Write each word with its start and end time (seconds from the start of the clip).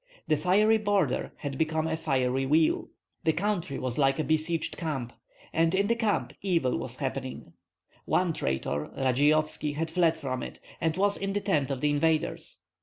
The 0.27 0.35
fiery 0.35 0.79
border 0.79 1.31
had 1.37 1.59
become 1.59 1.85
a 1.85 1.95
fiery 1.95 2.47
wheel. 2.47 2.89
The 3.23 3.33
country 3.33 3.77
was 3.77 3.99
like 3.99 4.17
a 4.17 4.23
besieged 4.23 4.75
camp; 4.75 5.13
and 5.53 5.75
in 5.75 5.85
the 5.85 5.95
camp 5.95 6.33
evil 6.41 6.75
was 6.79 6.95
happening. 6.95 7.53
One 8.05 8.33
traitor, 8.33 8.89
Radzeyovski, 8.97 9.73
had 9.75 9.91
fled 9.91 10.17
from 10.17 10.41
it, 10.41 10.59
and 10.81 10.97
was 10.97 11.17
in 11.17 11.33
the 11.33 11.39
tent 11.39 11.69
of 11.69 11.81
the 11.81 11.91
invaders. 11.91 12.61